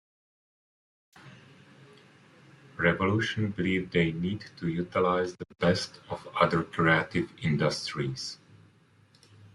Revolution 2.79 3.51
believed 3.51 3.93
they 3.93 4.11
needed 4.11 4.49
to 4.57 4.67
utilise 4.67 5.33
the 5.33 5.45
best 5.59 5.99
of 6.09 6.27
other 6.35 6.63
creative 6.63 7.29
industries. 7.43 8.39